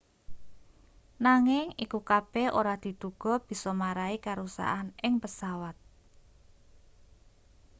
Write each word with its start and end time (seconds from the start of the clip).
nanging 1.25 1.67
iku 1.85 1.99
kabeh 2.11 2.47
ora 2.59 2.73
diduga 2.83 3.33
bisa 3.47 3.71
marai 3.81 4.17
karusakan 4.25 4.87
ing 5.05 5.13
pesawat 5.23 5.75